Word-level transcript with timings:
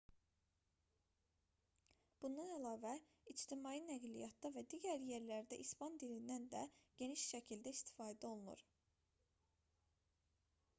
bundan 2.23 2.49
əlavə 2.53 2.93
ictimai 3.33 3.75
nəqliyyatda 3.89 4.51
və 4.57 4.65
digər 4.73 5.05
yerlərdə 5.11 5.61
i̇span 5.67 6.01
dilindən 6.07 6.49
də 6.57 6.65
geniş 7.05 7.29
şəkildə 7.35 7.77
istifadə 7.79 8.35
olunur 8.35 8.67